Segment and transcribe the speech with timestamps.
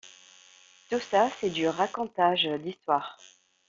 [0.89, 3.19] Tout ça c’est du Du racontage d’histoires.